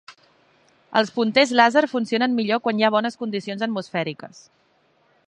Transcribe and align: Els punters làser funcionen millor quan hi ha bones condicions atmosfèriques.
Els 1.01 1.11
punters 1.17 1.53
làser 1.61 1.83
funcionen 1.93 2.35
millor 2.39 2.63
quan 2.69 2.81
hi 2.81 2.87
ha 2.89 2.93
bones 2.97 3.21
condicions 3.25 3.67
atmosfèriques. 3.67 4.45